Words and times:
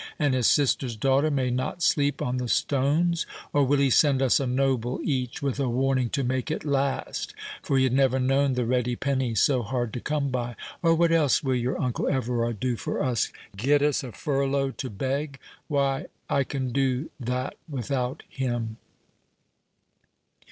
—and 0.17 0.33
his 0.33 0.47
sister's 0.47 0.95
daughter, 0.95 1.29
may 1.29 1.51
not 1.51 1.83
sleep 1.83 2.23
on 2.23 2.37
the 2.37 2.47
stones? 2.47 3.27
Or 3.53 3.63
will 3.63 3.77
he 3.77 3.91
send 3.91 4.19
us 4.19 4.39
a 4.39 4.47
noble 4.47 4.99
each, 5.03 5.43
with 5.43 5.59
a 5.59 5.69
warning 5.69 6.09
to 6.17 6.23
make 6.23 6.49
it 6.49 6.65
last, 6.65 7.35
for 7.61 7.77
he 7.77 7.83
had 7.83 7.93
never 7.93 8.19
known 8.19 8.53
the 8.53 8.65
ready 8.65 8.95
penny 8.95 9.35
so 9.35 9.61
hard 9.61 9.93
to 9.93 9.99
come 9.99 10.29
by? 10.31 10.55
Or 10.81 10.95
what 10.95 11.11
else 11.11 11.43
will 11.43 11.53
your 11.53 11.79
uncle 11.79 12.07
Everard 12.07 12.59
do 12.59 12.77
for 12.77 13.03
us? 13.03 13.31
Get 13.55 13.83
us 13.83 14.03
a 14.03 14.11
furlough 14.11 14.71
to 14.71 14.89
beg? 14.89 15.37
Why, 15.67 16.07
I 16.27 16.45
can 16.45 16.71
do 16.71 17.11
that 17.19 17.53
without 17.69 18.23
him." 18.27 18.77